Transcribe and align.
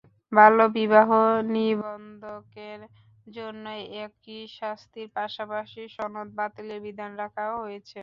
বাল্যবিবাহ 0.31 1.09
নিবন্ধকের 1.51 2.79
জন্য 3.27 3.65
একই 4.05 4.41
শাস্তির 4.59 5.07
পাশাপাশি 5.17 5.81
সনদ 5.95 6.29
বাতিলের 6.37 6.79
বিধান 6.85 7.11
রাখা 7.21 7.45
হয়েছে। 7.55 7.99